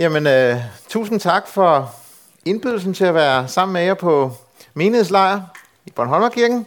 [0.00, 0.56] Jamen, øh,
[0.88, 1.94] tusind tak for
[2.44, 4.32] indbydelsen til at være sammen med jer på
[4.74, 5.40] menighedslejr
[5.86, 6.66] i Bornholmerkirken.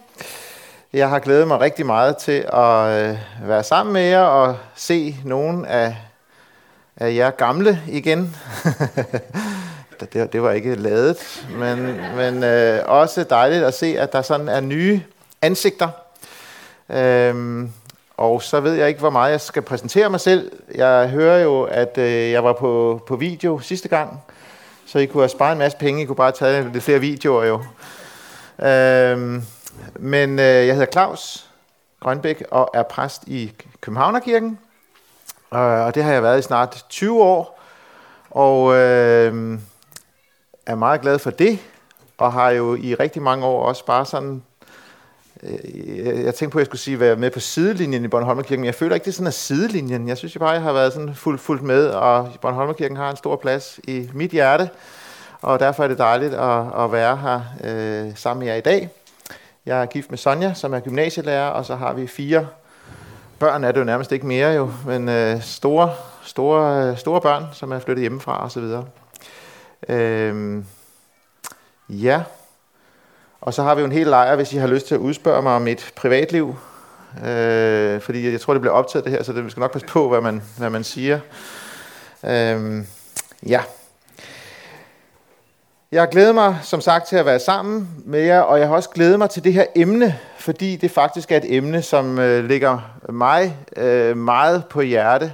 [0.93, 5.15] Jeg har glædet mig rigtig meget til at øh, være sammen med jer og se
[5.25, 5.95] nogle af,
[6.97, 8.35] af jer gamle igen.
[10.13, 14.49] det, det var ikke ladet, men, men øh, også dejligt at se, at der sådan
[14.49, 15.01] er nye
[15.41, 15.89] ansigter.
[16.89, 17.71] Øhm,
[18.23, 20.51] og så ved jeg ikke, hvor meget jeg skal præsentere mig selv.
[20.75, 24.23] Jeg hører jo, at øh, jeg var på, på video sidste gang,
[24.85, 26.01] så I kunne have sparet en masse penge.
[26.01, 27.63] I kunne bare tage lidt flere videoer jo.
[28.67, 29.43] Øhm,
[29.95, 31.49] men øh, jeg hedder Claus
[31.99, 34.59] Grønbæk og er præst i Københavnerkirken.
[35.49, 37.59] Og det har jeg været i snart 20 år.
[38.29, 39.59] Og øh,
[40.65, 41.59] er meget glad for det.
[42.17, 44.43] Og har jo i rigtig mange år også bare sådan
[45.43, 48.65] Øh, jeg tænkte på, at jeg skulle sige, være med på sidelinjen i Bornholmerkirken, men
[48.65, 50.07] jeg føler ikke, det er sådan en sidelinjen.
[50.07, 53.17] Jeg synes jeg bare, jeg har været sådan fuldt, fuldt med, og Bornholmerkirken har en
[53.17, 54.69] stor plads i mit hjerte,
[55.41, 58.89] og derfor er det dejligt at, at være her øh, sammen med jer i dag.
[59.65, 62.47] Jeg er gift med Sonja, som er gymnasielærer, og så har vi fire
[63.39, 65.91] børn, er det jo nærmest ikke mere jo, men øh, store,
[66.23, 68.63] store, øh, store børn, som er flyttet hjemmefra osv.
[69.89, 70.63] Øh,
[71.89, 72.23] ja,
[73.45, 75.41] og så har vi jo en hel lejr, hvis I har lyst til at udspørge
[75.41, 76.55] mig om mit privatliv.
[77.25, 79.87] Øh, fordi jeg tror, det bliver optaget det her, så det, vi skal nok passe
[79.87, 81.19] på, hvad man, hvad man siger.
[82.25, 82.85] Øh,
[83.47, 83.61] ja.
[85.91, 88.89] Jeg glæder mig, som sagt, til at være sammen med jer, og jeg har også
[88.89, 92.79] glædet mig til det her emne, fordi det faktisk er et emne, som øh, ligger
[93.09, 95.33] mig øh, meget på hjerte,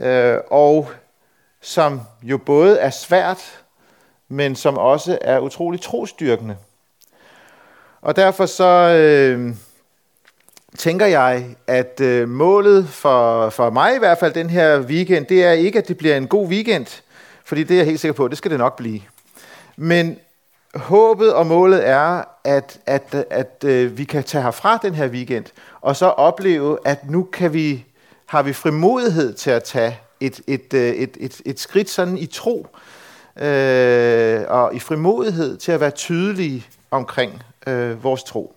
[0.00, 0.90] øh, og
[1.62, 3.60] som jo både er svært,
[4.28, 6.56] men som også er utrolig trostyrkende.
[8.06, 9.54] Og derfor så øh,
[10.78, 15.44] tænker jeg, at øh, målet for, for mig i hvert fald den her weekend, det
[15.44, 17.02] er ikke, at det bliver en god weekend,
[17.44, 19.00] fordi det er jeg helt sikker på, det skal det nok blive.
[19.76, 20.18] Men
[20.74, 25.08] håbet og målet er, at, at, at, at øh, vi kan tage herfra den her
[25.08, 25.44] weekend,
[25.80, 27.84] og så opleve, at nu kan vi,
[28.26, 32.26] har vi frimodighed til at tage et, et, øh, et, et, et skridt sådan i
[32.26, 32.66] tro,
[33.36, 38.56] øh, og i frimodighed til at være tydelige omkring øh, vores tro.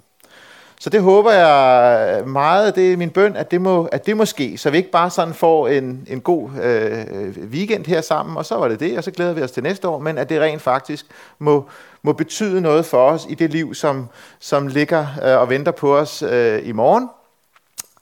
[0.82, 4.26] Så det håber jeg meget, det er min bøn, at det må, at det må
[4.26, 7.06] ske, så vi ikke bare sådan får en, en god øh,
[7.52, 9.88] weekend her sammen, og så var det det, og så glæder vi os til næste
[9.88, 11.06] år, men at det rent faktisk
[11.40, 11.66] må,
[12.02, 14.08] må betyde noget for os i det liv, som,
[14.40, 17.10] som ligger øh, og venter på os øh, i morgen,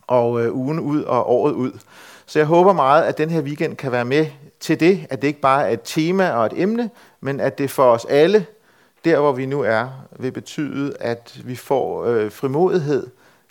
[0.07, 1.71] og øh, ugen ud og året ud.
[2.25, 4.25] Så jeg håber meget, at den her weekend kan være med
[4.59, 6.89] til det, at det ikke bare er et tema og et emne,
[7.21, 8.45] men at det for os alle
[9.07, 9.87] der hvor vi nu er,
[10.19, 13.07] vil betyde, at vi får øh, frimodighed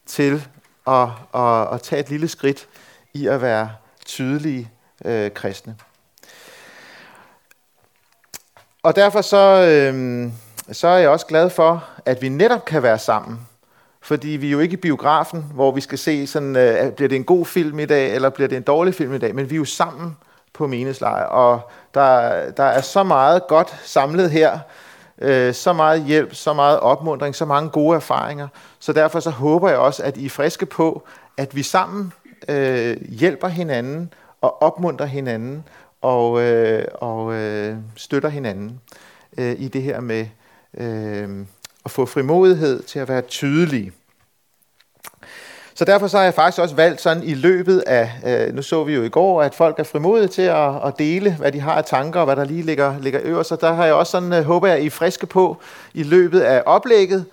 [0.07, 0.47] til
[0.87, 2.69] at, at, at tage et lille skridt
[3.15, 3.71] i at være
[4.07, 4.71] tydelige
[5.05, 5.77] øh, kristne.
[8.83, 10.31] Og derfor så, øh,
[10.73, 13.41] så er jeg også glad for, at vi netop kan være sammen.
[14.01, 17.17] Fordi vi er jo ikke i biografen, hvor vi skal se, sådan, øh, bliver det
[17.17, 19.55] en god film i dag, eller bliver det en dårlig film i dag, men vi
[19.55, 20.17] er jo sammen
[20.53, 24.59] på menighedslejr, og der, der er så meget godt samlet her,
[25.19, 28.49] øh, så meget hjælp, så meget opmundring, så mange gode erfaringer.
[28.79, 31.03] Så derfor så håber jeg også, at I er friske på,
[31.37, 32.13] at vi sammen
[32.49, 35.65] øh, hjælper hinanden og opmuntrer hinanden
[36.03, 38.81] og, øh, og øh, støtter hinanden
[39.39, 40.27] øh, i det her med
[40.75, 41.47] øh,
[41.85, 43.93] at få frimodighed til at være tydelige.
[45.79, 48.85] Så derfor så har jeg faktisk også valgt sådan i løbet af, øh, nu så
[48.85, 51.73] vi jo i går, at folk er frimodige til at, at dele, hvad de har
[51.73, 53.49] af tanker, og hvad der lige ligger, ligger øverst.
[53.49, 55.57] Så der har jeg også sådan, øh, håber jeg, I er friske på
[55.95, 57.25] i løbet af oplægget,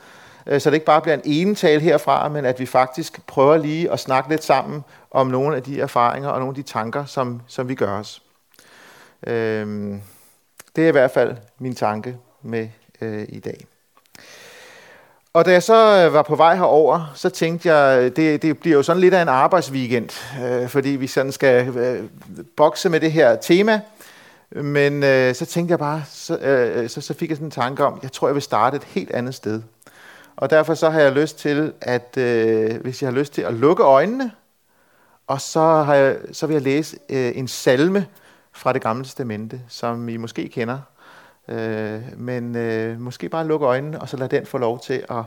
[0.48, 3.92] øh, så det ikke bare bliver en enetale herfra, men at vi faktisk prøver lige
[3.92, 7.42] at snakke lidt sammen om nogle af de erfaringer og nogle af de tanker, som,
[7.48, 8.22] som vi gør os.
[9.28, 9.96] Øh,
[10.76, 12.68] det er i hvert fald min tanke med
[13.02, 13.66] øh, i dag.
[15.36, 18.58] Og da jeg så øh, var på vej herover, så tænkte jeg, øh, det, det
[18.58, 20.10] bliver jo sådan lidt af en arbejdsweekend,
[20.44, 22.04] øh, fordi vi sådan skal øh,
[22.58, 23.82] bokse med det her tema.
[24.52, 27.86] Men øh, så tænkte jeg bare, så, øh, så, så fik jeg sådan en tanke
[27.86, 29.62] om, jeg tror, jeg vil starte et helt andet sted.
[30.36, 33.54] Og derfor så har jeg lyst til, at øh, hvis jeg har lyst til at
[33.54, 34.32] lukke øjnene,
[35.28, 38.06] og så, har jeg, så vil jeg læse øh, en salme
[38.52, 40.80] fra det gamle testamente, som I måske kender.
[41.48, 45.24] Øh, men øh, måske bare lukke øjnene, og så lade den få lov til at,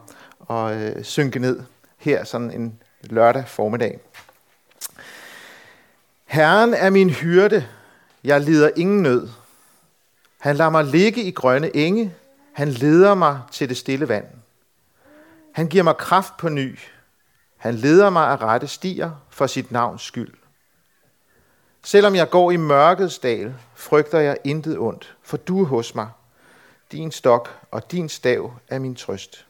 [0.51, 1.61] at øh, synke ned
[1.99, 4.01] her sådan en lørdag formiddag.
[6.25, 7.67] Herren er min hyrde,
[8.25, 9.29] jeg lider ingen nød.
[10.39, 12.15] Han lader mig ligge i grønne enge,
[12.53, 14.27] han leder mig til det stille vand.
[15.53, 16.79] Han giver mig kraft på ny.
[17.57, 20.35] Han leder mig af rette stier for sit navns skyld.
[21.87, 26.09] Selvom jeg går i mørkets dal, frygter jeg intet ondt, for du er hos mig.
[26.93, 29.47] Din stok og din stav er min trøst.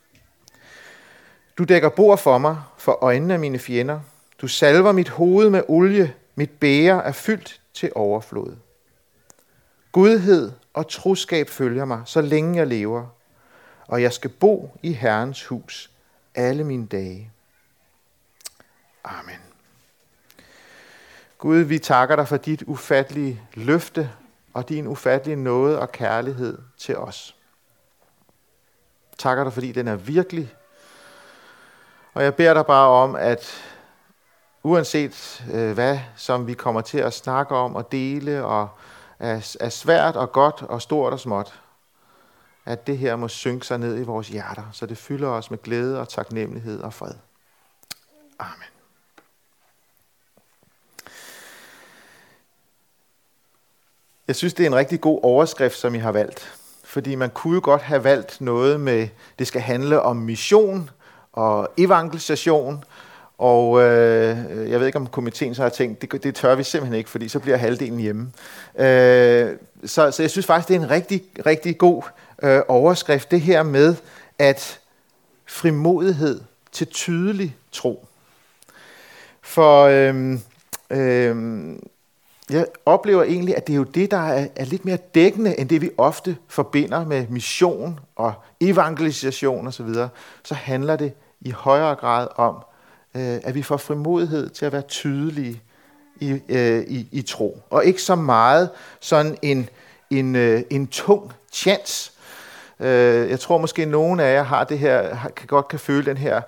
[1.59, 4.01] Du dækker bord for mig, for øjnene af mine fjender.
[4.41, 8.57] Du salver mit hoved med olie, mit bære er fyldt til overflod.
[9.93, 13.07] Godhed og troskab følger mig, så længe jeg lever,
[13.87, 15.91] og jeg skal bo i Herrens hus
[16.35, 17.31] alle mine dage.
[19.05, 19.56] Amen.
[21.47, 24.11] Gud, vi takker dig for dit ufattelige løfte
[24.55, 27.37] og din ufattelige nåde og kærlighed til os.
[29.19, 30.55] Takker dig, fordi den er virkelig.
[32.15, 33.63] Og jeg beder dig bare om, at
[34.63, 38.69] uanset øh, hvad, som vi kommer til at snakke om og dele, og
[39.19, 41.61] er, er svært og godt og stort og småt,
[42.65, 45.63] at det her må synke sig ned i vores hjerter, så det fylder os med
[45.63, 47.15] glæde og taknemmelighed og fred.
[48.39, 48.76] Amen.
[54.29, 56.53] Jeg synes, det er en rigtig god overskrift, som I har valgt.
[56.85, 59.09] Fordi man kunne jo godt have valgt noget med,
[59.39, 60.91] det skal handle om mission
[61.33, 62.85] og evangelisation.
[63.39, 66.99] Og øh, jeg ved ikke, om komiteen så har tænkt, det, det tør vi simpelthen
[66.99, 68.33] ikke, fordi så bliver halvdelen hjemme.
[68.79, 72.03] Øh, så, så jeg synes faktisk, det er en rigtig, rigtig god
[72.43, 73.95] øh, overskrift, det her med,
[74.39, 74.81] at
[75.47, 76.41] frimodighed
[76.73, 78.07] til tydelig tro.
[79.43, 80.39] For øh,
[80.91, 81.77] øh,
[82.51, 85.69] jeg oplever egentlig, at det er jo det, der er, er lidt mere dækkende, end
[85.69, 89.95] det vi ofte forbinder med mission og evangelisation osv.
[89.95, 90.09] Så,
[90.45, 92.55] så handler det i højere grad om,
[93.15, 95.63] øh, at vi får frimodighed til at være tydelige
[96.21, 97.63] i, øh, i, i tro.
[97.71, 98.71] Og ikke så meget
[99.01, 99.69] sådan en,
[100.11, 102.13] en, øh, en tung chance.
[102.81, 106.07] Øh, jeg tror måske, at nogen af jer har det her, kan godt kan føle
[106.07, 106.41] den her,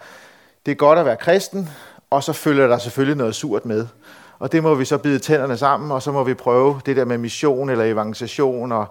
[0.67, 1.69] det er godt at være kristen,
[2.11, 3.87] og så følger der selvfølgelig noget surt med.
[4.39, 7.05] Og det må vi så bide tænderne sammen, og så må vi prøve det der
[7.05, 8.73] med mission eller evangelisation.
[8.73, 8.87] Og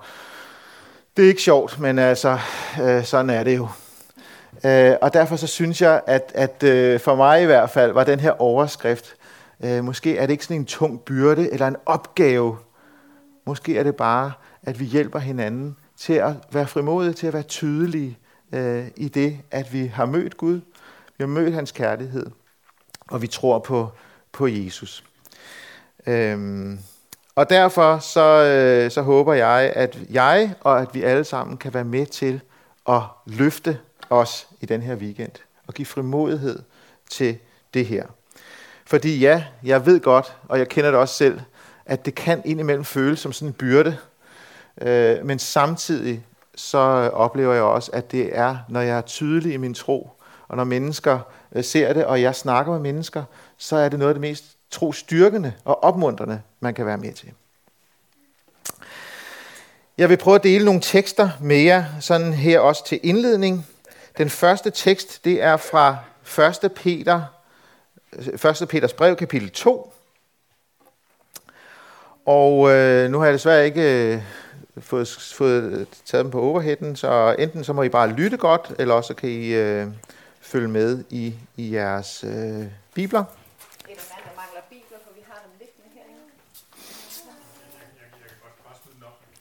[1.18, 2.40] det er ikke sjovt, men altså,
[2.82, 3.68] øh, sådan er det jo.
[4.66, 8.04] Øh, og derfor så synes jeg, at, at øh, for mig i hvert fald var
[8.04, 9.16] den her overskrift,
[9.64, 12.58] øh, måske er det ikke sådan en tung byrde eller en opgave.
[13.46, 14.32] Måske er det bare,
[14.64, 18.18] at vi hjælper hinanden til at være frimodige, til at være tydelige
[18.54, 20.56] øh, i det, at vi har mødt Gud,
[21.18, 22.26] vi har mødt hans kærlighed,
[23.08, 23.90] og vi tror på,
[24.32, 25.04] på Jesus.
[26.08, 26.80] Øhm,
[27.36, 31.74] og derfor så, øh, så håber jeg, at jeg og at vi alle sammen kan
[31.74, 32.42] være med til
[32.90, 35.32] at løfte os i den her weekend
[35.68, 36.60] og give frimodighed
[37.10, 37.38] til
[37.74, 38.06] det her.
[38.86, 41.40] Fordi ja, jeg ved godt, og jeg kender det også selv,
[41.86, 43.98] at det kan indimellem føles som sådan en byrde,
[44.82, 46.26] øh, men samtidig
[46.56, 46.78] så
[47.14, 50.10] oplever jeg også, at det er, når jeg er tydelig i min tro,
[50.48, 51.20] og når mennesker
[51.52, 53.24] øh, ser det, og jeg snakker med mennesker,
[53.58, 57.14] så er det noget af det mest tro styrkende og opmuntrende, man kan være med
[57.14, 57.32] til.
[59.98, 63.68] Jeg vil prøve at dele nogle tekster med jer, sådan her også til indledning.
[64.18, 65.98] Den første tekst, det er fra
[66.66, 66.72] 1.
[66.72, 67.22] Peter,
[68.62, 68.68] 1.
[68.70, 69.94] Peters brev, kapitel 2.
[72.26, 74.22] Og øh, nu har jeg desværre ikke øh,
[74.80, 78.94] fået, fået taget dem på overheaden, så enten så må I bare lytte godt, eller
[78.94, 79.88] også kan I øh,
[80.42, 83.24] følge med i, i jeres øh, bibler.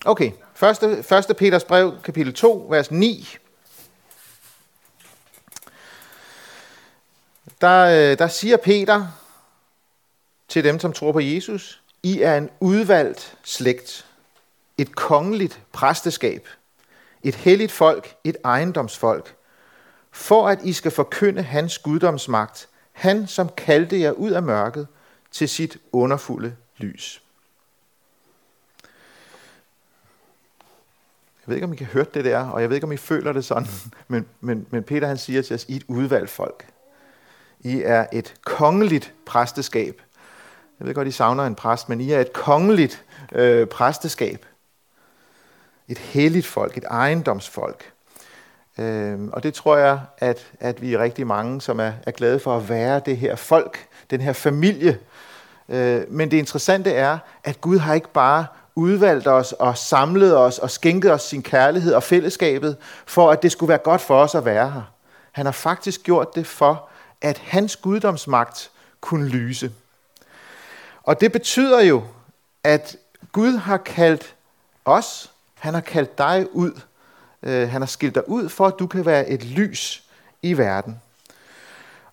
[0.07, 0.33] Okay,
[0.63, 0.83] 1.
[1.29, 1.37] 1.
[1.37, 3.37] Peters brev, kapitel 2, vers 9.
[7.61, 9.07] Der, øh, der siger Peter
[10.49, 14.07] til dem, som tror på Jesus, I er en udvalgt slægt,
[14.79, 16.49] et kongeligt præsteskab,
[17.23, 19.35] et helligt folk, et ejendomsfolk,
[20.11, 24.87] for at I skal forkynde hans guddomsmagt, han som kaldte jer ud af mørket
[25.31, 27.23] til sit underfulde lys.
[31.47, 32.97] Jeg ved ikke, om I kan høre det der, og jeg ved ikke, om I
[32.97, 33.69] føler det sådan,
[34.09, 36.67] men, men, men Peter han siger til os, I er et udvalgt folk.
[37.61, 40.03] I er et kongeligt præsteskab.
[40.81, 44.47] Jeg ved godt, I savner en præst, men I er et kongeligt øh, præsteskab.
[45.89, 47.93] Et helligt folk, et ejendomsfolk.
[48.79, 52.41] Øh, og det tror jeg, at, at vi er rigtig mange, som er, er glade
[52.41, 54.99] for at være det her folk, den her familie.
[55.69, 58.47] Øh, men det interessante er, at Gud har ikke bare
[58.77, 63.53] udvalgt os og samlet os og skænket os sin kærlighed og fællesskabet, for at det
[63.53, 64.83] skulle være godt for os at være her.
[65.33, 66.89] Han har faktisk gjort det for,
[67.23, 69.73] at hans guddomsmagt kunne lyse.
[71.03, 72.03] Og det betyder jo,
[72.65, 72.97] at
[73.33, 74.35] Gud har kaldt
[74.85, 76.81] os, han har kaldt dig ud,
[77.43, 80.03] øh, han har skilt dig ud, for at du kan være et lys
[80.43, 81.01] i verden.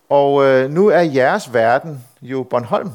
[0.10, 2.92] Og øh, nu er jeres verden jo Bornholm.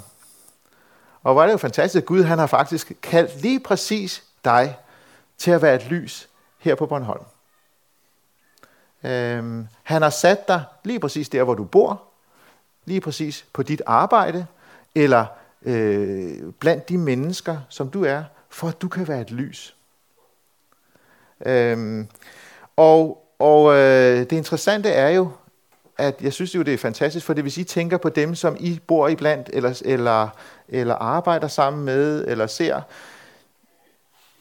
[1.22, 4.76] Og hvor er det jo fantastisk, at Gud han har faktisk kaldt lige præcis dig
[5.38, 7.24] til at være et lys her på Bornholm.
[9.04, 12.02] Øhm, han har sat dig lige præcis der, hvor du bor,
[12.84, 14.46] lige præcis på dit arbejde,
[14.94, 15.26] eller
[15.62, 19.76] øh, blandt de mennesker, som du er, for at du kan være et lys.
[21.46, 22.08] Øhm,
[22.76, 25.30] og og øh, det interessante er jo,
[25.98, 28.56] at jeg synes jo, det er fantastisk, for det hvis I tænker på dem, som
[28.60, 30.28] I bor i blandt, eller, eller,
[30.68, 32.80] eller arbejder sammen med, eller ser,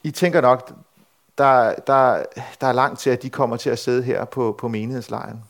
[0.04, 0.74] I tænker nok,
[1.38, 2.24] der, der,
[2.62, 5.44] der er langt til, at de kommer til at sidde her på, på menighedslejren.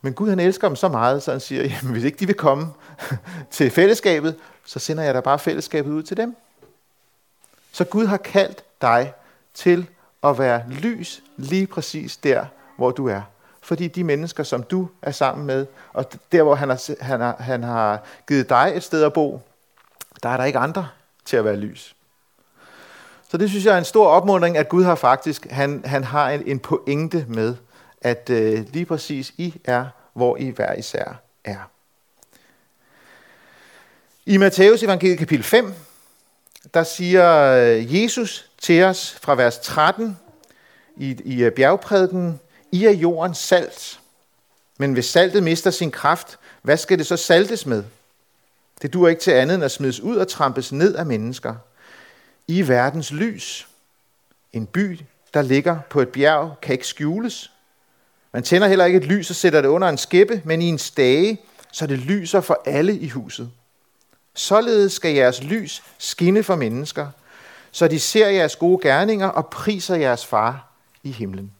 [0.00, 2.36] Men Gud han elsker dem så meget, så han siger, jamen hvis ikke de vil
[2.36, 2.66] komme
[3.50, 6.36] til fællesskabet, så sender jeg da bare fællesskabet ud til dem.
[7.72, 9.12] Så Gud har kaldt dig
[9.54, 9.86] til
[10.22, 13.22] at være lys lige præcis der, hvor du er.
[13.62, 17.36] Fordi de mennesker, som du er sammen med, og der, hvor han har, han har,
[17.40, 19.40] han har givet dig et sted at bo,
[20.22, 20.88] der er der ikke andre
[21.24, 21.96] til at være lys.
[23.30, 26.30] Så det synes jeg er en stor opmuntring, at Gud har faktisk, han, han har
[26.30, 27.54] en, en pointe med,
[28.00, 31.70] at øh, lige præcis I er, hvor I hver især er.
[34.26, 35.74] I Matthæus evangeliet kapitel 5,
[36.74, 40.18] der siger øh, Jesus til os fra vers 13
[40.96, 42.40] i, i øh, bjergprædiken,
[42.72, 44.00] i er jordens salt.
[44.78, 47.84] Men hvis saltet mister sin kraft, hvad skal det så saltes med?
[48.82, 51.54] Det duer ikke til andet end at smides ud og trampes ned af mennesker.
[52.48, 53.68] I er verdens lys.
[54.52, 55.00] En by,
[55.34, 57.52] der ligger på et bjerg, kan ikke skjules.
[58.32, 60.78] Man tænder heller ikke et lys og sætter det under en skæppe, men i en
[60.78, 61.40] stage,
[61.72, 63.50] så det lyser for alle i huset.
[64.34, 67.08] Således skal jeres lys skinne for mennesker,
[67.70, 71.52] så de ser jeres gode gerninger og priser jeres far i himlen.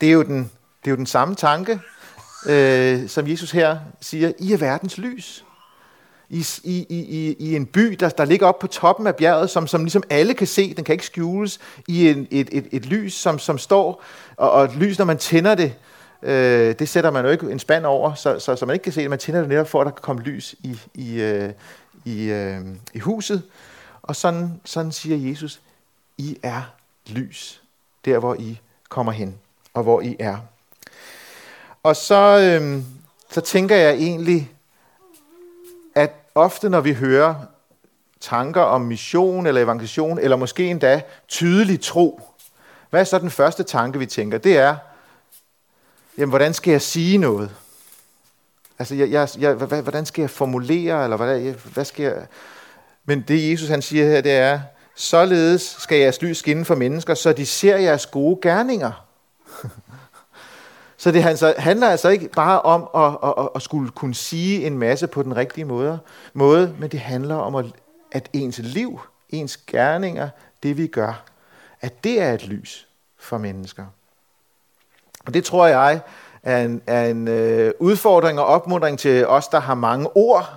[0.00, 0.38] Det er jo den,
[0.84, 1.80] det er jo den samme tanke,
[2.46, 5.44] øh, som Jesus her siger, I er verdens lys.
[6.32, 9.66] I, i, i, i en by, der, der ligger op på toppen af bjerget, som,
[9.66, 13.14] som ligesom alle kan se, den kan ikke skjules, i en, et, et, et lys,
[13.14, 14.04] som, som står,
[14.36, 15.74] og, og et lys, når man tænder det,
[16.22, 18.92] øh, det sætter man jo ikke en spand over, så, så, så man ikke kan
[18.92, 19.10] se det.
[19.10, 21.52] Man tænder det netop for, at der kan komme lys i, i, øh,
[22.04, 22.60] i, øh,
[22.94, 23.42] i huset.
[24.02, 25.60] Og sådan, sådan siger Jesus,
[26.18, 26.62] I er
[27.06, 27.62] lys,
[28.04, 29.38] der hvor I kommer hen,
[29.74, 30.36] og hvor I er.
[31.82, 32.84] Og så, øhm,
[33.30, 34.52] så tænker jeg egentlig,
[35.94, 37.34] at ofte når vi hører
[38.20, 42.20] tanker om mission eller evangelisation, eller måske endda tydelig tro,
[42.90, 44.38] hvad er så den første tanke, vi tænker?
[44.38, 44.76] Det er,
[46.18, 47.50] jamen, hvordan skal jeg sige noget?
[48.78, 52.26] Altså, jeg, jeg, jeg, hvordan skal jeg formulere, eller hvad, hvad skal jeg...
[53.04, 54.60] Men det Jesus han siger her, det er,
[54.94, 59.06] således skal jeres lys skinne for mennesker, så de ser jeres gode gerninger
[61.00, 61.22] så det
[61.58, 65.36] handler altså ikke bare om at, at, at skulle kunne sige en masse på den
[65.36, 65.98] rigtige måde,
[66.32, 67.66] måde men det handler om, at,
[68.12, 70.28] at ens liv, ens gerninger,
[70.62, 71.24] det vi gør,
[71.80, 72.88] at det er et lys
[73.18, 73.86] for mennesker.
[75.26, 76.00] Og det tror jeg
[76.42, 80.54] er en, er en øh, udfordring og opmuntring til os, der har mange ord,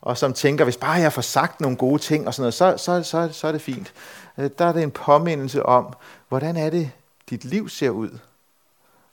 [0.00, 2.74] og som tænker, hvis bare jeg får sagt nogle gode ting og sådan noget, så,
[2.76, 3.92] så, så, så er det fint.
[4.38, 5.94] Øh, der er det en påmindelse om,
[6.28, 6.90] hvordan er det,
[7.30, 8.18] dit liv ser ud.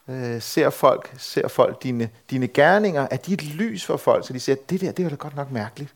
[0.07, 4.33] Øh, ser folk, ser folk dine, dine gerninger, er de et lys for folk, så
[4.33, 5.93] de siger, det der, det er da godt nok mærkeligt.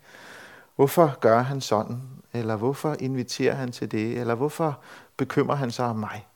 [0.76, 2.02] Hvorfor gør han sådan?
[2.34, 4.18] Eller hvorfor inviterer han til det?
[4.18, 4.80] Eller hvorfor
[5.18, 6.28] bekymrer han sig om mig?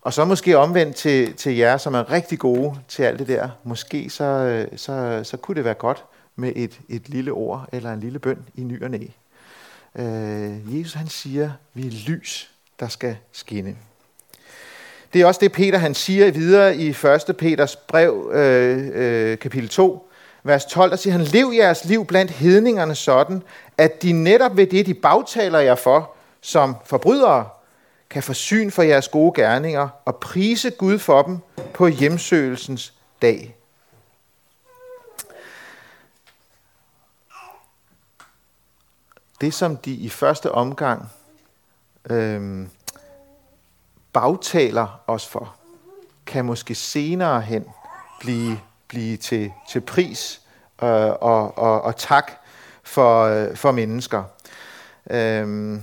[0.00, 3.48] Og så måske omvendt til, til jer, som er rigtig gode til alt det der.
[3.64, 6.04] Måske så, øh, så, så kunne det være godt
[6.36, 9.06] med et, et lille ord eller en lille bøn i ny og næ.
[9.94, 13.76] Øh, Jesus han siger, vi er lys, der skal skinne.
[15.12, 17.36] Det er også det, Peter han siger videre i 1.
[17.38, 20.10] Peters brev, øh, øh, kapitel 2,
[20.42, 23.42] vers 12, der siger han, lev jeres liv blandt hedningerne sådan,
[23.78, 27.48] at de netop ved det, de bagtaler jer for, som forbrydere,
[28.10, 31.38] kan få syn for jeres gode gerninger og prise Gud for dem
[31.74, 32.92] på hjemsøgelsens
[33.22, 33.56] dag.
[39.40, 41.10] Det, som de i første omgang
[42.10, 42.66] øh,
[44.12, 45.54] bagtaler os for,
[46.26, 47.64] kan måske senere hen
[48.20, 50.40] blive, blive til, til pris
[50.82, 50.88] øh,
[51.20, 52.32] og, og, og tak
[52.82, 54.24] for, øh, for mennesker.
[55.10, 55.82] Øhm,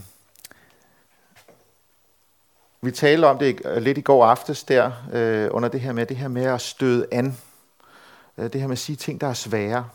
[2.81, 6.17] vi talte om det lidt i går aftes der, øh, under det her med det
[6.17, 7.37] her med at støde an.
[8.37, 9.85] Øh, det her med at sige ting, der er svære.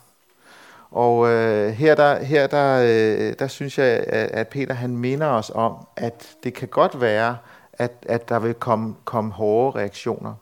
[0.90, 5.26] Og øh, her, der, her der, øh, der synes jeg, at, at Peter han minder
[5.26, 7.36] os om, at det kan godt være,
[7.78, 10.34] at, at der vil komme, komme hårde reaktioner.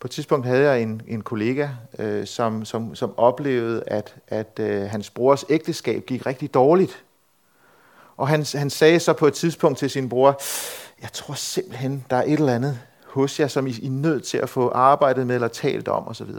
[0.00, 1.68] På et tidspunkt havde jeg en, en kollega,
[1.98, 7.04] øh, som, som, som oplevede, at, at øh, hans brors ægteskab gik rigtig dårligt.
[8.16, 10.40] Og han, han sagde så på et tidspunkt til sin bror,
[11.02, 14.24] jeg tror simpelthen, der er et eller andet hos jer, som I, I er nødt
[14.24, 16.30] til at få arbejdet med eller talt om osv.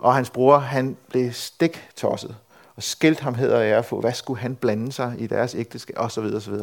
[0.00, 2.36] Og hans bror, han blev stik tosset
[2.76, 6.24] og skældt ham hedder ære for, hvad skulle han blande sig i deres ægteskab osv.
[6.24, 6.54] osv.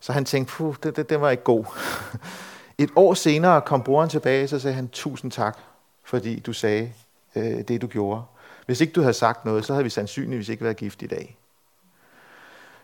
[0.00, 1.64] Så han tænkte, puh, det, det, det var ikke god.
[2.78, 5.58] Et år senere kom broren tilbage, og så sagde han, tusind tak,
[6.04, 6.92] fordi du sagde
[7.36, 8.22] øh, det, du gjorde.
[8.66, 11.36] Hvis ikke du havde sagt noget, så havde vi sandsynligvis ikke været gift i dag.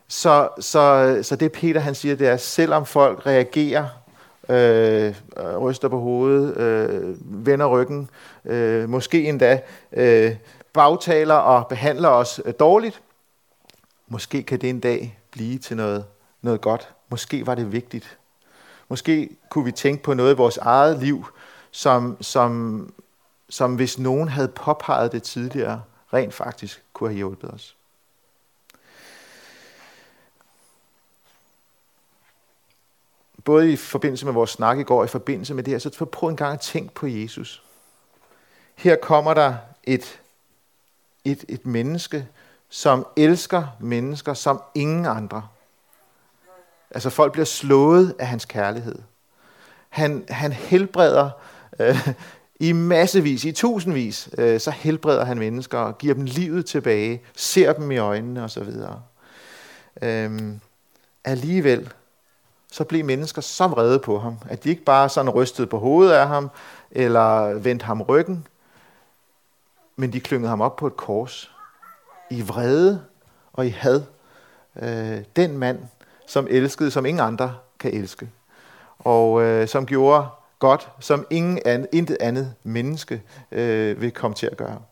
[0.08, 3.88] Så, så, så det Peter han siger, det er, selvom folk reagerer,
[4.48, 5.14] øh,
[5.58, 7.16] ryster på hovedet, øh,
[7.46, 8.10] vender ryggen,
[8.44, 9.60] øh, måske endda
[9.92, 10.36] øh,
[10.72, 13.02] bagtaler og behandler os øh, dårligt,
[14.08, 16.04] måske kan det en dag blive til noget,
[16.42, 16.88] noget godt.
[17.14, 18.18] Måske var det vigtigt.
[18.88, 21.26] Måske kunne vi tænke på noget i vores eget liv,
[21.70, 22.94] som, som,
[23.48, 27.76] som hvis nogen havde påpeget det tidligere, rent faktisk kunne have hjulpet os.
[33.44, 36.04] Både i forbindelse med vores snak i går, og i forbindelse med det her, så
[36.04, 37.62] prøv en gang at tænke på Jesus.
[38.74, 40.20] Her kommer der et,
[41.24, 42.28] et, et menneske,
[42.68, 45.48] som elsker mennesker som ingen andre.
[46.90, 48.98] Altså folk bliver slået af hans kærlighed.
[49.88, 51.30] Han, han helbreder
[51.80, 52.08] øh,
[52.60, 57.72] i massevis, i tusindvis, øh, så helbreder han mennesker og giver dem livet tilbage, ser
[57.72, 58.72] dem i øjnene osv.
[60.02, 60.60] Øhm,
[61.24, 61.92] alligevel
[62.72, 66.12] så blev mennesker så vrede på ham, at de ikke bare sådan rystede på hovedet
[66.12, 66.50] af ham,
[66.90, 68.46] eller vendte ham ryggen,
[69.96, 71.50] men de klyngede ham op på et kors.
[72.30, 73.04] I vrede
[73.52, 74.02] og i had.
[74.76, 75.78] Øh, den mand,
[76.26, 78.30] som elskede, som ingen andre kan elske.
[78.98, 80.28] Og øh, som gjorde
[80.58, 84.82] godt, som ingen an, intet andet menneske øh, vil komme til at gøre.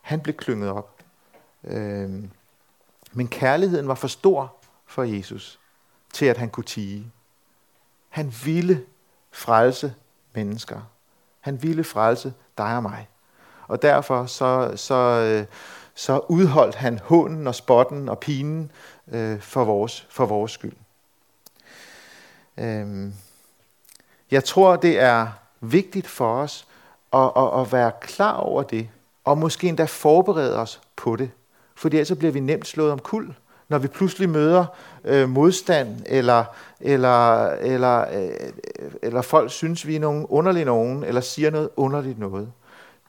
[0.00, 1.00] Han blev klynget op.
[1.64, 2.10] Øh,
[3.12, 4.54] men kærligheden var for stor
[4.86, 5.60] for Jesus
[6.12, 7.12] til, at han kunne tige.
[8.08, 8.84] Han ville
[9.32, 9.94] frelse
[10.34, 10.80] mennesker.
[11.40, 13.08] Han ville frelse dig og mig.
[13.68, 15.46] Og derfor så, så, øh,
[15.94, 18.72] så udholdt han hånden og spotten og pinen
[19.12, 20.76] øh, for, vores, for vores skyld.
[22.56, 23.14] Øhm,
[24.30, 25.28] jeg tror, det er
[25.60, 26.66] vigtigt for os
[27.12, 28.88] at, at, at være klar over det,
[29.24, 31.30] og måske endda forberede os på det.
[31.74, 33.34] Fordi ellers bliver vi nemt slået om kul
[33.68, 34.66] når vi pludselig møder
[35.04, 36.44] øh, modstand, eller,
[36.80, 38.52] eller, eller, øh,
[39.02, 42.52] eller folk synes, vi er nogen underlige nogen, eller siger noget underligt noget,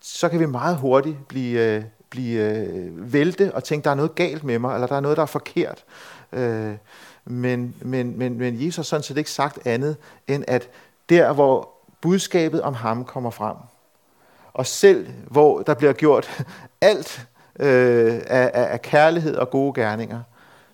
[0.01, 4.15] så kan vi meget hurtigt blive, øh, blive øh, vælte og tænke, der er noget
[4.15, 5.85] galt med mig, eller der er noget, der er forkert.
[6.31, 6.73] Øh,
[7.25, 10.69] men, men, men, men Jesus har sådan set ikke sagt andet, end at
[11.09, 11.69] der, hvor
[12.01, 13.55] budskabet om ham kommer frem,
[14.53, 16.45] og selv hvor der bliver gjort
[16.81, 17.27] alt
[17.59, 20.21] øh, af, af kærlighed og gode gerninger,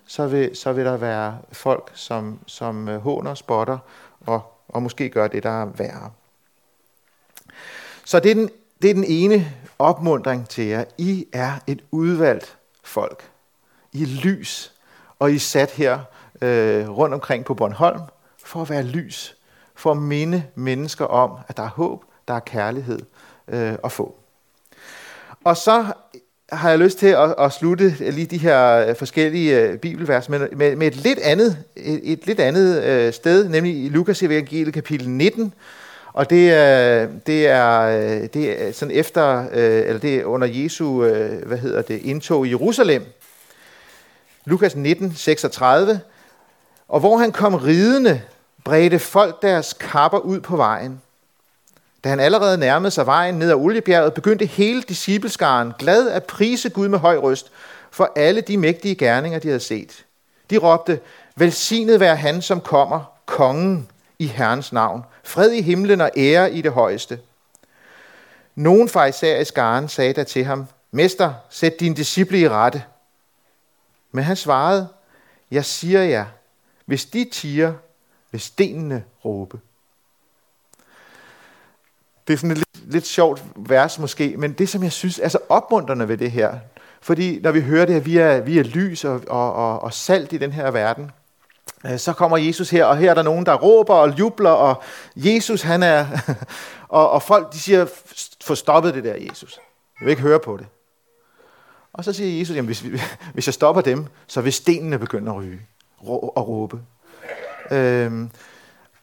[0.06, 3.78] så vil, så vil der være folk, som, som øh, håner, spotter
[4.26, 6.10] og, og måske gør det, der er værre.
[8.04, 8.50] Så det er, den,
[8.82, 10.84] det er den ene opmundring til jer.
[10.98, 13.30] I er et udvalgt folk.
[13.92, 14.72] I er lys,
[15.18, 15.98] og I er sat her
[16.42, 18.00] øh, rundt omkring på Bornholm
[18.44, 19.36] for at være lys,
[19.74, 22.98] for at minde mennesker om, at der er håb, der er kærlighed
[23.48, 24.14] øh, at få.
[25.44, 25.84] Og så
[26.52, 30.48] har jeg lyst til at, at slutte lige de her øh, forskellige øh, bibelvers med,
[30.50, 34.74] med, med et lidt andet, et, et lidt andet øh, sted, nemlig i Lukas evangeliet
[34.74, 35.54] kapitel 19.
[36.14, 37.86] Og det er, det er,
[38.26, 42.46] det er sådan efter, øh, eller det er under Jesu, øh, hvad hedder det, indtog
[42.46, 43.06] i Jerusalem.
[44.44, 46.00] Lukas 19, 36.
[46.88, 48.22] Og hvor han kom ridende,
[48.64, 51.00] bredte folk deres kapper ud på vejen.
[52.04, 56.68] Da han allerede nærmede sig vejen ned ad Oliebjerget, begyndte hele discipleskaren glad at prise
[56.68, 57.52] Gud med høj røst
[57.90, 60.04] for alle de mægtige gerninger, de havde set.
[60.50, 61.00] De råbte,
[61.36, 65.04] velsignet være han, som kommer, kongen i Herrens navn.
[65.24, 67.20] Fred i himlen og ære i det højeste.
[68.54, 72.84] Nogen især i skaren sagde da til ham, Mester, sæt din disciple i rette.
[74.12, 74.88] Men han svarede,
[75.50, 76.26] jeg siger jer,
[76.84, 77.74] hvis de tiger,
[78.30, 79.60] vil stenene råbe.
[82.26, 85.28] Det er sådan et lidt, lidt sjovt vers måske, men det som jeg synes er
[85.28, 86.58] så opmuntrende ved det her,
[87.00, 89.92] fordi når vi hører det, at vi er, vi er lys og, og, og, og
[89.92, 91.10] salt i den her verden,
[91.86, 94.82] Øh, så kommer Jesus her, og her er der nogen, der råber og jubler, og
[95.16, 96.06] Jesus han er,
[96.88, 97.86] og, og folk de siger,
[98.44, 99.58] få stoppet det der Jesus.
[100.00, 100.66] Jeg vil ikke høre på det.
[101.92, 102.80] Og så siger Jesus, jamen hvis,
[103.34, 105.60] hvis jeg stopper dem, så vil stenene begynde at ryge
[106.06, 106.80] og råbe.
[107.70, 108.30] Øhm,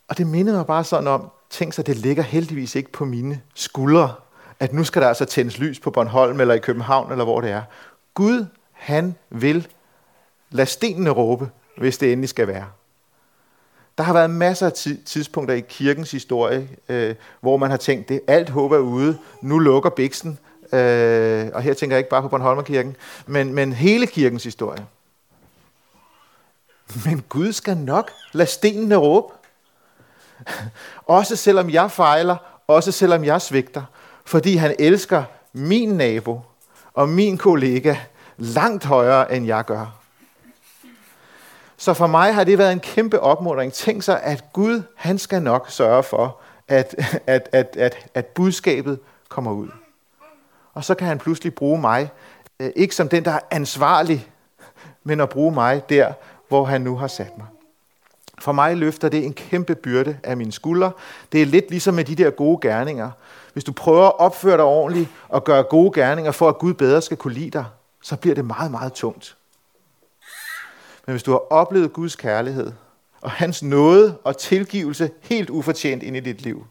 [0.07, 3.41] og det mindede mig bare sådan om, tænk sig, det ligger heldigvis ikke på mine
[3.55, 4.13] skuldre,
[4.59, 7.51] at nu skal der altså tændes lys på Bornholm eller i København, eller hvor det
[7.51, 7.61] er.
[8.13, 9.67] Gud, han vil
[10.49, 12.65] lade stenene råbe, hvis det endelig skal være.
[13.97, 14.73] Der har været masser af
[15.05, 19.59] tidspunkter i kirkens historie, øh, hvor man har tænkt, det alt håb er ude, nu
[19.59, 20.39] lukker biksen,
[20.73, 24.85] øh, og her tænker jeg ikke bare på Bornholmerkirken, men, men hele kirkens historie.
[27.05, 29.33] Men Gud skal nok lade stenene råbe.
[31.05, 33.83] Også selvom jeg fejler, også selvom jeg svigter,
[34.25, 36.41] fordi han elsker min nabo
[36.93, 37.95] og min kollega
[38.37, 40.00] langt højere, end jeg gør.
[41.81, 43.73] Så for mig har det været en kæmpe opmuntring.
[43.73, 46.95] Tænk sig, at Gud, han skal nok sørge for, at,
[47.27, 49.69] at, at, at, at budskabet kommer ud.
[50.73, 52.09] Og så kan han pludselig bruge mig,
[52.59, 54.29] øh, ikke som den, der er ansvarlig,
[55.03, 56.13] men at bruge mig der,
[56.47, 57.47] hvor han nu har sat mig.
[58.39, 60.91] For mig løfter det en kæmpe byrde af mine skuldre.
[61.31, 63.11] Det er lidt ligesom med de der gode gerninger.
[63.53, 67.01] Hvis du prøver at opføre dig ordentligt og gøre gode gerninger for, at Gud bedre
[67.01, 67.65] skal kunne lide dig,
[68.01, 69.35] så bliver det meget, meget tungt.
[71.05, 72.71] Men hvis du har oplevet Guds kærlighed
[73.21, 76.67] og hans nåde og tilgivelse helt ufortjent ind i dit liv,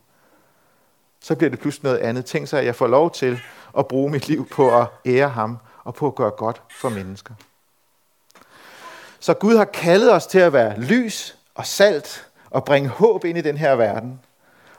[1.21, 2.25] så bliver det pludselig noget andet.
[2.25, 3.41] Tænk sig, at jeg får lov til
[3.79, 7.35] at bruge mit liv på at ære ham og på at gøre godt for mennesker.
[9.21, 13.39] Så Gud har kaldet os til at være lys og salt og bringe håb ind
[13.39, 14.21] i den her verden.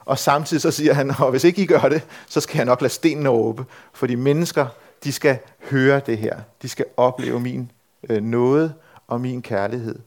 [0.04, 2.80] Og samtidig så siger han, og hvis ikke I gør det, så skal jeg nok
[2.80, 3.64] lade stenene råbe.
[3.92, 4.66] For de mennesker,
[5.04, 5.38] de skal
[5.70, 6.40] høre det her.
[6.62, 7.70] De skal opleve min
[8.08, 8.74] øh, nåde
[9.06, 9.98] og min kærlighed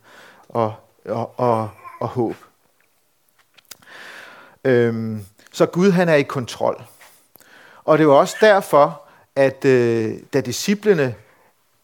[0.49, 0.73] og,
[1.05, 1.69] og, og,
[2.01, 2.35] og håb.
[4.63, 6.83] Øhm, så Gud han er i kontrol.
[7.83, 9.01] Og det var også derfor,
[9.35, 11.15] at øh, da disciplene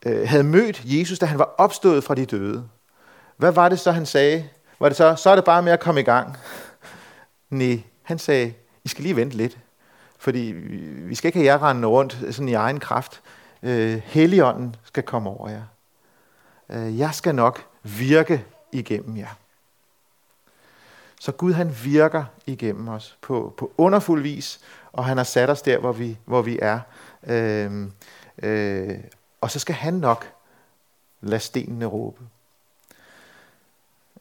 [0.06, 2.68] øh, havde mødt Jesus, da han var opstået fra de døde,
[3.38, 4.50] hvad var det så, han sagde?
[4.80, 6.38] Var det så, så er det bare med at komme i gang?
[7.50, 9.58] Nej, han sagde, I skal lige vente lidt.
[10.18, 10.40] Fordi
[10.98, 13.22] vi skal ikke have jer rendende rundt sådan i egen kraft.
[13.64, 15.64] Øh, Helligånden skal komme over jer.
[16.72, 19.38] Øh, jeg skal nok virke igennem jer.
[21.20, 24.60] Så Gud han virker igennem os på, på underfuld vis,
[24.94, 26.80] og han har sat os der, hvor vi, hvor vi er.
[27.28, 27.92] Øhm,
[28.44, 28.98] øh,
[29.42, 30.28] og så skal han nok
[31.22, 32.22] lade stenene råbe.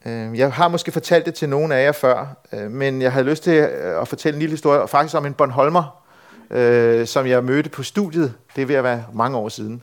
[0.07, 3.27] Øhm, jeg har måske fortalt det til nogen af jer før, øh, men jeg havde
[3.27, 6.03] lyst til øh, at fortælle en lille historie, faktisk om en Bornholmer,
[6.51, 8.35] øh, som jeg mødte på studiet.
[8.57, 9.83] Det er ved at være mange år siden.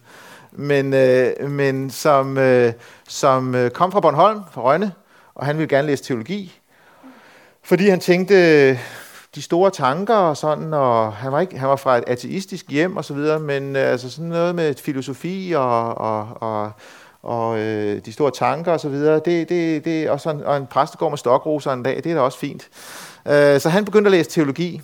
[0.52, 2.74] Men, øh, men som, øh,
[3.08, 4.92] som øh, kom fra Bornholm, fra Rønne,
[5.36, 6.60] og han ville gerne læse teologi,
[7.64, 8.72] fordi han tænkte
[9.36, 12.98] de store tanker og sådan, og han var, ikke, han var fra et ateistisk hjem
[12.98, 16.72] og så videre, men altså sådan noget med filosofi og, og, og
[17.28, 19.22] og øh, de store tanker og så videre.
[19.26, 22.22] Det, det, det, og, sådan, og en præstegård med stokroser en dag, det er da
[22.22, 22.70] også fint.
[23.28, 24.82] Øh, så han begyndte at læse teologi.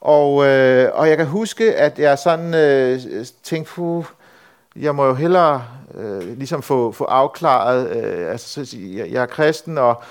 [0.00, 3.00] Og, øh, og jeg kan huske, at jeg sådan øh,
[3.42, 4.04] tænkte, puh,
[4.76, 9.78] jeg må jo hellere øh, ligesom få, få afklaret, øh, altså jeg, jeg er kristen,
[9.78, 10.02] og,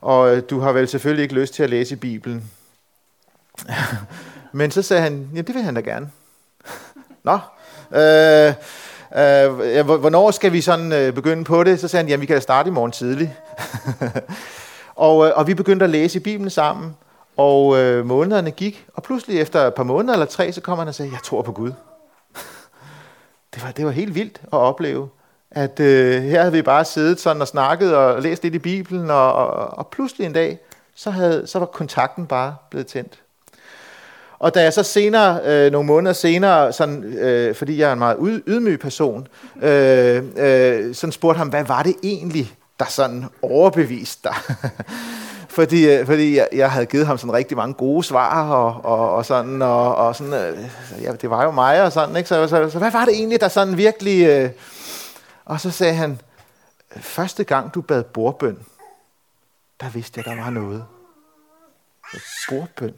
[0.00, 2.50] og øh, du har vel selvfølgelig ikke lyst til at læse Bibelen.
[4.52, 6.10] Men så sagde han, ja, det vil han da gerne.
[7.24, 7.38] Nå,
[7.98, 8.54] øh,
[9.16, 11.80] Øh, ja, hvornår skal vi sådan øh, begynde på det?
[11.80, 13.36] Så sagde han, jamen vi kan da starte i morgen tidlig.
[14.96, 16.96] og, øh, og vi begyndte at læse Bibelen sammen,
[17.36, 20.88] og øh, månederne gik, og pludselig efter et par måneder eller tre, så kom han
[20.88, 21.72] og sagde, jeg tror på Gud
[23.54, 25.08] det, var, det var helt vildt at opleve,
[25.50, 29.10] at øh, her havde vi bare siddet sådan og snakket og læst lidt i Bibelen,
[29.10, 30.58] og, og, og pludselig en dag,
[30.94, 33.20] så, havde, så var kontakten bare blevet tændt.
[34.38, 37.98] Og da jeg så senere, øh, nogle måneder senere, sådan, øh, fordi jeg er en
[37.98, 39.28] meget ydmyg person,
[39.62, 44.34] øh, øh, sådan spurgte ham, hvad var det egentlig, der sådan overbeviste dig?
[45.60, 49.14] fordi, øh, fordi jeg, jeg havde givet ham sådan rigtig mange gode svar, og, og,
[49.14, 50.58] og sådan, og, og sådan, øh,
[51.02, 52.28] ja, det var jo mig, og sådan, ikke?
[52.28, 54.26] Så, så, så hvad var det egentlig, der sådan virkelig...
[54.26, 54.50] Øh,
[55.44, 56.20] og så sagde han,
[56.96, 58.58] første gang du bad bordbøn,
[59.80, 60.84] der vidste jeg, der var noget.
[62.48, 62.94] Bordbøn.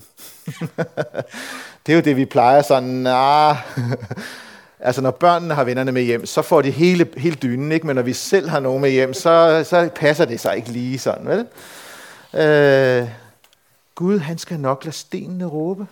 [1.87, 3.57] det er jo det, vi plejer sådan, nah.
[4.87, 7.87] altså når børnene har vennerne med hjem, så får de hele, hele dynen, ikke?
[7.87, 10.99] men når vi selv har nogen med hjem, så, så passer det sig ikke lige
[10.99, 11.47] sådan, vel?
[12.35, 13.09] Øh,
[13.95, 15.87] Gud, han skal nok lade stenene råbe.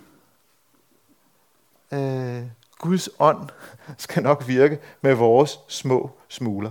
[1.93, 2.43] Øh,
[2.79, 3.49] Guds ånd
[3.99, 6.71] skal nok virke med vores små smuler.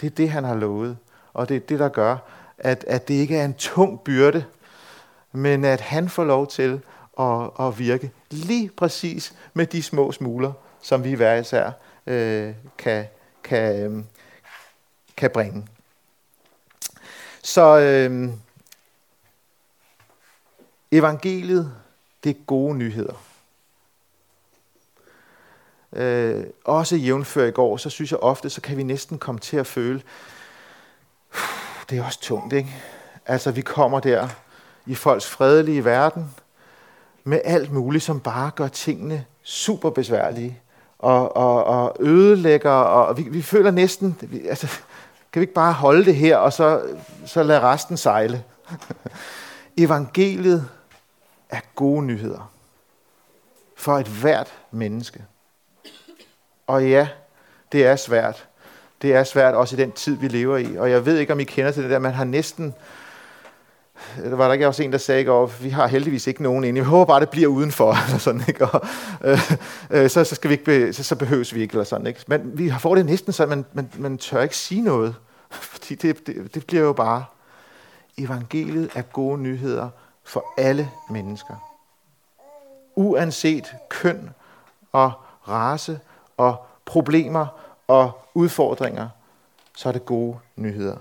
[0.00, 0.98] Det er det, han har lovet.
[1.32, 2.16] Og det er det, der gør,
[2.58, 4.44] at, at det ikke er en tung byrde
[5.32, 6.80] men at han får lov til
[7.20, 11.70] at, at virke lige præcis med de små smuler, som vi hver især
[12.06, 13.06] øh, kan,
[13.44, 14.04] kan, øh,
[15.16, 15.66] kan bringe.
[17.42, 18.30] Så, øh,
[20.92, 21.72] Evangeliet,
[22.24, 23.14] det er gode nyheder.
[25.92, 29.56] Øh, også jævnfør i går, så synes jeg ofte, så kan vi næsten komme til
[29.56, 30.02] at føle,
[31.90, 32.74] det er også tungt, ikke?
[33.26, 34.28] Altså, vi kommer der
[34.86, 36.34] i folks fredelige verden,
[37.24, 40.60] med alt muligt, som bare gør tingene super besværlige,
[40.98, 44.66] og, og, og ødelægger, og vi, vi føler næsten, vi, altså,
[45.32, 46.82] kan vi ikke bare holde det her, og så,
[47.26, 48.44] så lade resten sejle?
[49.78, 50.68] Evangeliet
[51.50, 52.52] er gode nyheder
[53.76, 55.24] for et hvert menneske.
[56.66, 57.08] Og ja,
[57.72, 58.48] det er svært.
[59.02, 60.76] Det er svært også i den tid, vi lever i.
[60.76, 62.74] Og jeg ved ikke, om I kender til det der, man har næsten...
[64.16, 66.78] Der var der ikke også en, der sagde at vi har heldigvis ikke nogen inde.
[66.78, 67.92] Jeg håber bare, det bliver udenfor.
[68.06, 68.66] Eller sådan, ikke?
[68.66, 68.86] Og,
[69.24, 69.52] øh,
[69.90, 71.72] øh, så, så, skal vi ikke be, så, så behøves vi ikke.
[71.72, 72.20] Eller sådan, ikke?
[72.26, 75.14] Men vi får det næsten så, man, man, man tør ikke sige noget.
[75.50, 77.24] Fordi det, det, det bliver jo bare...
[78.18, 79.88] Evangeliet er gode nyheder
[80.24, 81.54] for alle mennesker.
[82.96, 84.30] Uanset køn
[84.92, 85.12] og
[85.48, 86.00] race
[86.36, 87.46] og problemer
[87.88, 89.08] og udfordringer,
[89.76, 90.96] så er det gode nyheder.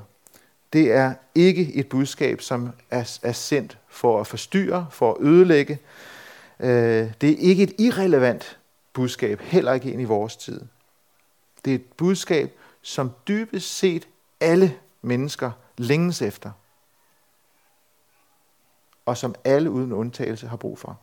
[0.73, 5.79] Det er ikke et budskab, som er, er sendt for at forstyrre, for at ødelægge.
[6.59, 8.57] Øh, det er ikke et irrelevant
[8.93, 10.61] budskab, heller ikke ind i vores tid.
[11.65, 12.51] Det er et budskab,
[12.81, 14.07] som dybest set
[14.39, 16.51] alle mennesker længes efter,
[19.09, 20.99] og som alle uden undtagelse har brug for.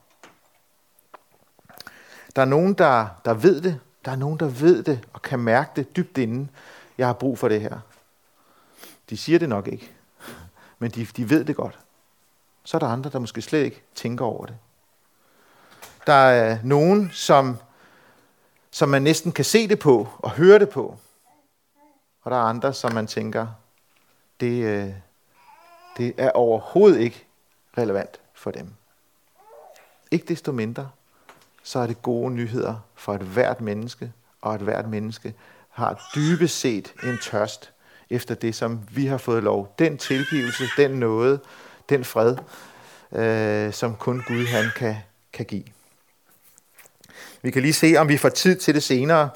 [2.37, 5.39] Der er nogen, der, der ved det, der er nogen, der ved det og kan
[5.39, 6.51] mærke det dybt inden.
[6.99, 7.79] Jeg har brug for det her.
[9.11, 9.93] De siger det nok ikke,
[10.79, 11.79] men de, de ved det godt.
[12.65, 14.57] Så er der andre, der måske slet ikke tænker over det.
[16.07, 17.57] Der er nogen, som,
[18.71, 20.99] som man næsten kan se det på og høre det på.
[22.23, 23.47] Og der er andre, som man tænker,
[24.41, 24.95] det, øh,
[25.97, 27.26] det er overhovedet ikke
[27.79, 28.69] relevant for dem.
[30.11, 30.91] Ikke desto mindre,
[31.63, 35.35] så er det gode nyheder for et hvert menneske, og et hvert menneske
[35.71, 37.73] har dybest set en tørst
[38.11, 39.75] efter det, som vi har fået lov.
[39.79, 41.41] Den tilgivelse, den nåde,
[41.89, 42.37] den fred,
[43.13, 44.97] øh, som kun Gud han kan,
[45.33, 45.65] kan give.
[47.43, 49.29] Vi kan lige se, om vi får tid til det senere.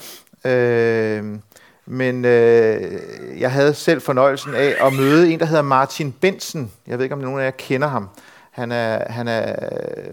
[0.44, 1.38] Øh,
[1.86, 6.72] men øh, jeg havde selv fornøjelsen af at møde en, der hedder Martin Bensen.
[6.86, 8.08] Jeg ved ikke, om nogen af jer kender ham.
[8.50, 9.54] Han er, han er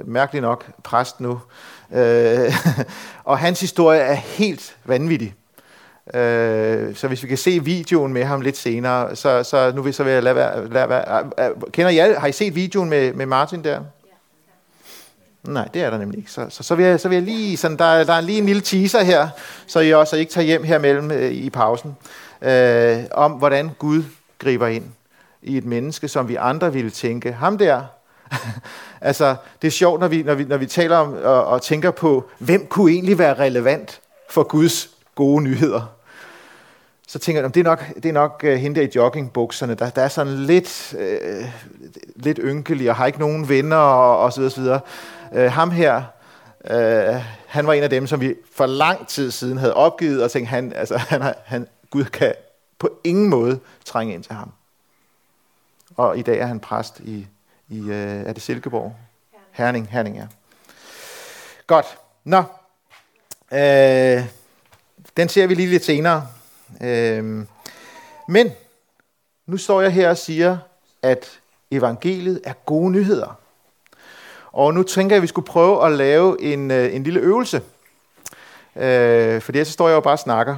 [0.05, 1.39] mærkelig nok præst nu.
[1.93, 2.53] Øh,
[3.23, 5.35] og hans historie er helt vanvittig.
[6.13, 9.93] Øh, så hvis vi kan se videoen med ham lidt senere, så, så nu vil,
[9.93, 11.29] så vil jeg lade være, lade være.
[11.71, 12.19] Kender I alle?
[12.19, 13.79] Har I set videoen med, med Martin der?
[15.43, 16.31] Nej, det er der nemlig ikke.
[16.31, 18.45] Så, så, så, vil, jeg, så vil jeg lige, sådan, der, der er lige en
[18.45, 19.29] lille teaser her,
[19.67, 21.97] så I også ikke tager hjem her mellem øh, i pausen,
[22.41, 24.03] øh, om hvordan Gud
[24.39, 24.85] griber ind
[25.41, 27.81] i et menneske, som vi andre ville tænke, ham der,
[29.01, 31.91] altså, det er sjovt, når vi, når vi, når vi taler om og, og tænker
[31.91, 35.93] på, hvem kunne egentlig være relevant for Guds gode nyheder.
[37.07, 39.89] Så tænker jeg, det er nok, det er nok uh, hende der i joggingbukserne, der,
[39.89, 41.45] der er sådan lidt, uh,
[42.15, 44.79] lidt ynkelig og har ikke nogen venner og, og så videre, så videre.
[45.31, 46.03] Uh, ham her,
[46.63, 50.31] uh, han var en af dem, som vi for lang tid siden havde opgivet og
[50.31, 52.33] tænkt, han, altså, han, han, Gud kan
[52.79, 54.51] på ingen måde trænge ind til ham.
[55.95, 57.27] Og i dag er han præst i
[57.69, 58.95] i, øh, er det Silkeborg?
[59.51, 59.87] Herning.
[59.87, 60.27] Herning, ja.
[61.67, 61.97] Godt.
[62.23, 62.43] Nå.
[63.51, 64.23] Øh,
[65.17, 66.27] den ser vi lige lidt senere.
[66.81, 67.45] Øh,
[68.27, 68.51] men
[69.45, 70.57] nu står jeg her og siger,
[71.01, 71.39] at
[71.71, 73.39] evangeliet er gode nyheder.
[74.51, 77.61] Og nu tænker jeg, at vi skulle prøve at lave en, øh, en lille øvelse.
[78.75, 80.57] Øh, for det så står jeg jo bare og snakker.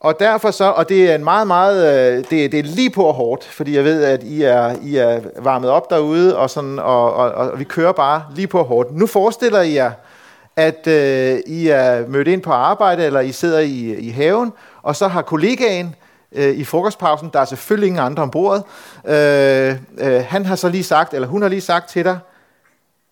[0.00, 3.04] Og derfor så, og det er en meget, meget, øh, det, det er lige på
[3.04, 6.78] og hårdt, fordi jeg ved, at I er, I er varmet op derude, og, sådan,
[6.78, 8.96] og, og, og vi kører bare lige på og hårdt.
[8.96, 9.92] Nu forestiller I jer,
[10.56, 14.96] at øh, I er mødt ind på arbejde, eller I sidder i, i haven, og
[14.96, 15.94] så har kollegaen
[16.32, 18.62] øh, i frokostpausen, der er selvfølgelig ingen andre om bordet,
[19.04, 22.18] øh, øh, han har så lige sagt, eller hun har lige sagt til dig,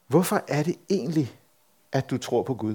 [0.08, 1.32] hvorfor er det egentlig,
[1.92, 2.74] at du tror på Gud?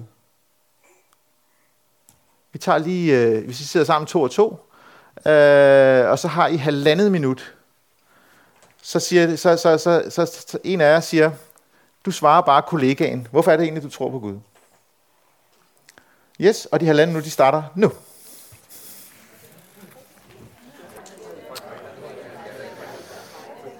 [2.51, 4.47] Vi tager lige, øh, hvis I sidder sammen to og to,
[5.25, 7.53] øh, og så har I halvandet minut.
[8.81, 11.31] Så, siger, så, så, så, så, så en af jer siger,
[12.05, 13.27] du svarer bare kollegaen.
[13.31, 14.39] Hvorfor er det egentlig, du tror på Gud?
[16.41, 17.91] Yes, og de halvandet minut, de starter nu.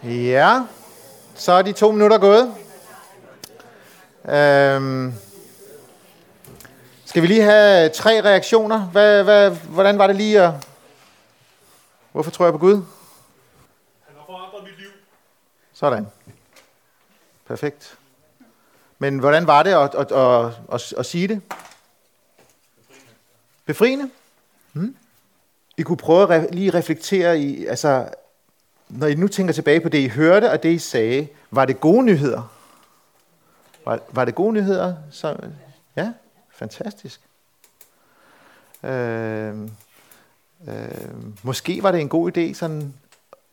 [0.03, 0.61] Ja,
[1.35, 2.53] så er de to minutter gået.
[4.25, 5.13] Øhm,
[7.09, 8.79] skal vi lige have tre reaktioner?
[8.79, 10.53] Hvad, hvad, hvordan var det lige at...
[12.11, 12.73] Hvorfor tror jeg på Gud?
[12.73, 14.89] Han har forandret mit liv.
[15.73, 16.07] Sådan.
[17.47, 17.97] Perfekt.
[18.99, 21.41] Men hvordan var det at, at, at, at, at sige det?
[23.65, 24.09] Befriende.
[24.73, 24.95] Hmm?
[25.77, 28.09] I kunne prøve at lige reflektere i, altså,
[28.89, 31.79] når I nu tænker tilbage på det, I hørte og det, I sagde, var det
[31.79, 32.55] gode nyheder?
[33.85, 34.95] Var, var det gode nyheder?
[35.11, 35.37] Så,
[35.95, 36.13] ja,
[36.59, 37.21] fantastisk.
[38.83, 39.61] Øh,
[40.67, 42.93] øh, måske var det en god idé, sådan,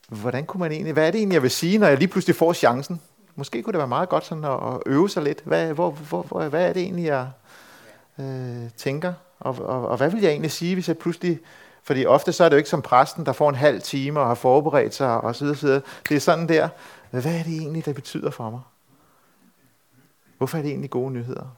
[0.08, 2.36] hvordan kunne man egentlig, hvad er det egentlig, jeg vil sige, når jeg lige pludselig
[2.36, 3.00] får chancen?
[3.34, 5.42] Måske kunne det være meget godt sådan at, at øve sig lidt.
[5.44, 7.28] Hvad, hvor, hvor, hvor, hvad er det egentlig, jeg
[8.18, 9.12] øh, tænker?
[9.40, 11.40] Og, og, og hvad vil jeg egentlig sige, hvis jeg pludselig...
[11.82, 14.26] Fordi ofte så er det jo ikke som præsten, der får en halv time og
[14.26, 15.82] har forberedt sig og så videre, så videre.
[16.08, 16.68] Det er sådan der,
[17.10, 18.60] hvad er det egentlig, der betyder for mig?
[20.38, 21.56] Hvorfor er det egentlig gode nyheder?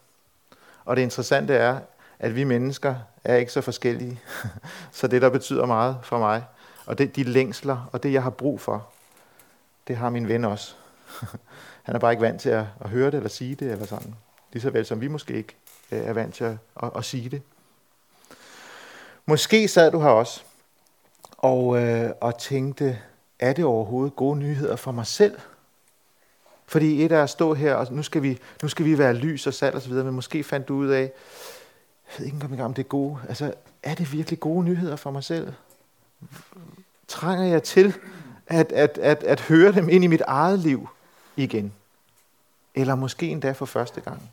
[0.88, 1.80] Og det interessante er,
[2.18, 4.20] at vi mennesker er ikke så forskellige.
[4.92, 6.44] så det, der betyder meget for mig,
[6.86, 8.88] og det, de længsler, og det, jeg har brug for,
[9.88, 10.74] det har min ven også.
[11.82, 14.14] Han er bare ikke vant til at, at høre det, eller sige det, eller sådan.
[14.52, 15.56] Lige så vel som vi måske ikke
[15.92, 17.42] øh, er vant til at, at, at sige det.
[19.26, 20.42] Måske sad du her også,
[21.38, 22.98] og, øh, og tænkte,
[23.38, 25.38] er det overhovedet gode nyheder for mig selv?
[26.68, 29.46] Fordi et er at stå her, og nu skal vi, nu skal vi være lys
[29.46, 32.82] og salt osv., men måske fandt du ud af, jeg ved ikke engang, om det
[32.82, 33.18] er gode.
[33.28, 35.52] Altså, er det virkelig gode nyheder for mig selv?
[37.08, 37.94] Trænger jeg til
[38.46, 40.88] at, at, at, at høre dem ind i mit eget liv
[41.36, 41.72] igen?
[42.74, 44.30] Eller måske endda for første gang?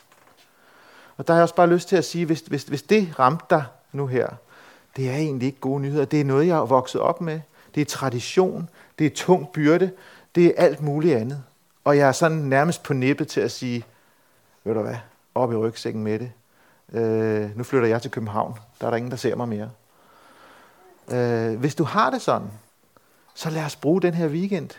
[1.17, 3.45] Og der har jeg også bare lyst til at sige, hvis, hvis, hvis det ramte
[3.50, 4.28] dig nu her,
[4.95, 6.06] det er egentlig ikke gode nyheder.
[6.06, 7.39] Det er noget, jeg er vokset op med.
[7.76, 8.69] Det er tradition.
[9.00, 9.91] Det er tung byrde.
[10.36, 11.43] Det er alt muligt andet.
[11.86, 13.86] Og jeg er sådan nærmest på nippet til at sige,
[14.63, 14.98] ved du hvad,
[15.36, 16.32] op i rygsækken med det.
[16.93, 18.60] Øh, nu flytter jeg til København.
[18.82, 19.69] Der er der ingen, der ser mig mere.
[21.12, 22.48] Øh, hvis du har det sådan,
[23.34, 24.69] så lad os bruge den her weekend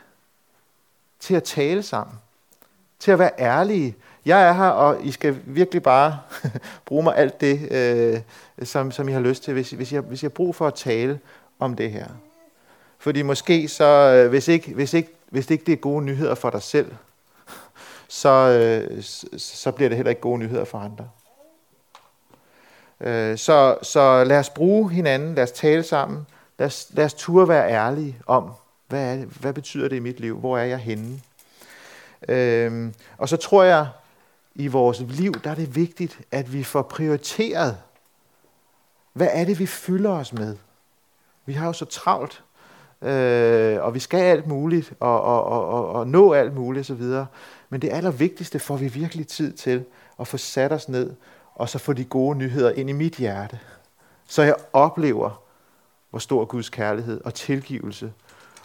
[1.21, 2.17] til at tale sammen.
[2.99, 3.97] Til at være ærlige.
[4.25, 6.19] Jeg er her, og I skal virkelig bare
[6.87, 8.21] bruge mig alt det, øh,
[8.67, 10.75] som, som I har lyst til, hvis, hvis, jeg, hvis jeg har brug for at
[10.75, 11.21] tale
[11.59, 12.07] om det her.
[12.99, 16.35] Fordi måske så, øh, hvis ikke, hvis ikke, hvis det ikke det er gode nyheder
[16.35, 16.95] for dig selv,
[18.09, 19.03] så, øh,
[19.39, 21.09] så bliver det heller ikke gode nyheder for andre.
[23.01, 26.27] Øh, så, så lad os bruge hinanden, lad os tale sammen,
[26.59, 28.53] lad os, lad os turde være ærlige om,
[28.89, 31.21] hvad, er det, hvad betyder det i mit liv, hvor er jeg henne.
[32.29, 33.87] Øh, og så tror jeg,
[34.55, 37.77] i vores liv, der er det vigtigt, at vi får prioriteret,
[39.13, 40.57] hvad er det, vi fylder os med.
[41.47, 42.43] Vi har jo så travlt,
[43.07, 47.03] øh, og vi skal alt muligt, og, og, og, og, og nå alt muligt osv.
[47.71, 49.85] Men det allervigtigste får vi virkelig tid til
[50.21, 51.11] at få sat os ned
[51.57, 53.59] og så få de gode nyheder ind i mit hjerte.
[54.27, 55.43] Så jeg oplever,
[56.11, 58.13] hvor stor Guds kærlighed og tilgivelse,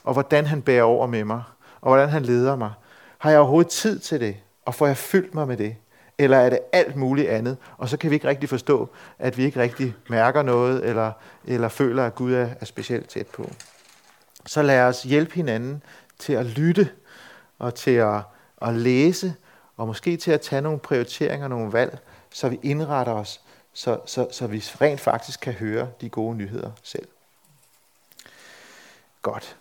[0.04, 1.43] og hvordan han bærer over med mig,
[1.82, 2.71] og hvordan han leder mig.
[3.17, 4.36] Har jeg overhovedet tid til det?
[4.65, 5.75] Og får jeg fyldt mig med det?
[6.17, 7.58] Eller er det alt muligt andet?
[7.77, 11.12] Og så kan vi ikke rigtig forstå, at vi ikke rigtig mærker noget, eller,
[11.45, 13.49] eller føler, at Gud er, er specielt tæt på.
[14.45, 15.84] Så lad os hjælpe hinanden
[16.19, 16.89] til at lytte,
[17.60, 18.21] og til at,
[18.62, 19.34] at læse,
[19.77, 21.99] og måske til at tage nogle prioriteringer, nogle valg,
[22.30, 23.41] så vi indretter os,
[23.73, 27.08] så, så, så vi rent faktisk kan høre de gode nyheder selv.
[29.21, 29.58] Godt.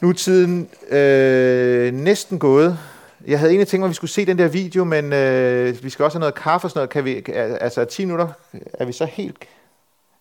[0.00, 2.78] Nu er tiden øh, næsten gået.
[3.26, 5.90] Jeg havde egentlig tænkt mig, at vi skulle se den der video, men øh, vi
[5.90, 6.90] skal også have noget kaffe og sådan noget.
[6.90, 7.22] Kan vi,
[7.60, 8.28] altså 10 minutter,
[8.72, 9.44] er vi så helt...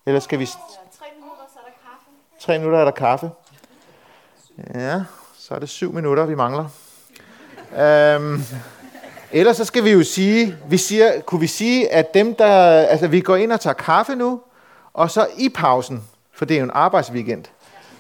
[0.06, 0.46] Eller skal vi...
[0.46, 0.56] 3
[1.20, 1.74] minutter, så er der
[2.46, 3.30] Tre minutter er der kaffe.
[4.76, 5.02] Ja,
[5.38, 6.66] så er det 7 minutter, vi mangler.
[7.78, 8.44] Øhm,
[9.32, 13.08] Ellers så skal vi jo sige, vi siger, kunne vi sige, at dem, der, altså
[13.08, 14.42] vi går ind og tager kaffe nu,
[14.94, 16.04] og så i pausen,
[16.34, 17.44] for det er jo en arbejdsweekend,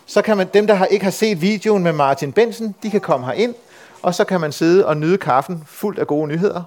[0.05, 3.01] så kan man, dem, der har, ikke har set videoen med Martin Bensen, de kan
[3.01, 3.55] komme her ind,
[4.01, 6.63] og så kan man sidde og nyde kaffen fuldt af gode nyheder.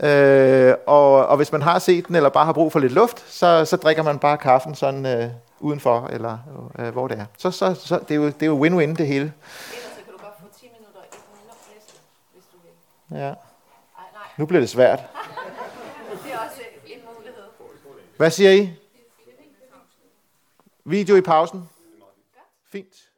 [0.00, 3.24] Øh, og, og hvis man har set den, eller bare har brug for lidt luft,
[3.28, 5.28] så, så drikker man bare kaffen sådan øh,
[5.62, 6.38] udenfor, eller
[6.78, 7.26] øh, hvor det er.
[7.38, 9.32] Så, så, så det, er jo, det er jo win-win det hele.
[9.70, 11.00] Så kan du få 10 minutter
[12.32, 13.18] hvis du vil.
[13.18, 13.34] Ja.
[14.36, 14.98] Nu bliver det svært.
[14.98, 17.42] det er også en mulighed.
[18.16, 18.70] Hvad siger I?
[20.84, 21.68] Video i pausen?
[22.72, 23.11] Fint.